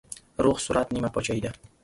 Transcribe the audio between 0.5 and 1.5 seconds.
صورت نيمه پاچاهي